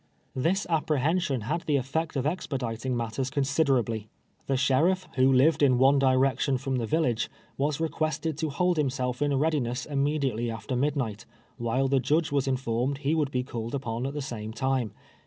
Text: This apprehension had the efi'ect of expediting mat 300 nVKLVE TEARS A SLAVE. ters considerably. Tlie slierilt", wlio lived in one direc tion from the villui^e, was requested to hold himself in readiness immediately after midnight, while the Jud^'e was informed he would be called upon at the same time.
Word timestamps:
This 0.35 0.65
apprehension 0.67 1.41
had 1.41 1.61
the 1.61 1.75
efi'ect 1.75 2.15
of 2.15 2.25
expediting 2.25 2.97
mat 2.97 3.13
300 3.13 3.13
nVKLVE 3.13 3.13
TEARS 3.13 3.13
A 3.13 3.13
SLAVE. 3.13 3.13
ters 3.13 3.29
considerably. 3.29 4.09
Tlie 4.49 4.55
slierilt", 4.55 5.13
wlio 5.15 5.35
lived 5.35 5.61
in 5.61 5.77
one 5.77 5.99
direc 5.99 6.39
tion 6.39 6.57
from 6.57 6.77
the 6.77 6.87
villui^e, 6.87 7.27
was 7.55 7.79
requested 7.79 8.35
to 8.39 8.49
hold 8.49 8.77
himself 8.77 9.21
in 9.21 9.37
readiness 9.37 9.85
immediately 9.85 10.49
after 10.49 10.75
midnight, 10.75 11.27
while 11.57 11.87
the 11.87 11.99
Jud^'e 11.99 12.31
was 12.31 12.47
informed 12.47 12.97
he 12.97 13.13
would 13.13 13.29
be 13.29 13.43
called 13.43 13.75
upon 13.75 14.07
at 14.07 14.15
the 14.15 14.23
same 14.23 14.51
time. 14.53 14.91